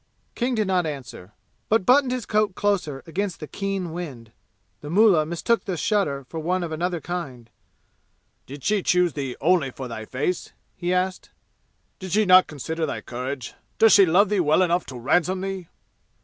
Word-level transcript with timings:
King 0.33 0.55
did 0.55 0.65
not 0.65 0.87
answer, 0.87 1.33
but 1.69 1.85
buttoned 1.85 2.11
his 2.11 2.25
coat 2.25 2.55
closer 2.55 3.03
against 3.05 3.39
the 3.39 3.45
keen 3.45 3.93
wind. 3.93 4.31
The 4.79 4.89
mullah 4.89 5.27
mistook 5.27 5.65
the 5.65 5.77
shudder 5.77 6.25
for 6.27 6.39
one 6.39 6.63
of 6.63 6.71
another 6.71 6.99
kind. 6.99 7.51
"Did 8.47 8.63
she 8.63 8.81
choose 8.81 9.13
thee 9.13 9.35
only 9.39 9.69
for 9.69 9.87
thy 9.87 10.05
face?" 10.05 10.53
he 10.75 10.91
asked. 10.91 11.29
"Did 11.99 12.13
she 12.13 12.25
not 12.25 12.47
consider 12.47 12.87
thy 12.87 13.01
courage? 13.01 13.53
Does 13.77 13.93
she 13.93 14.07
love 14.07 14.29
thee 14.29 14.39
well 14.39 14.63
enough 14.63 14.87
to 14.87 14.97
ransom 14.97 15.41
thee?" 15.41 15.67